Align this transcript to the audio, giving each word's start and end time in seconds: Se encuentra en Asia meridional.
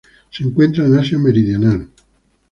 Se 0.31 0.41
encuentra 0.43 0.87
en 0.87 0.97
Asia 0.97 1.19
meridional. 1.19 1.87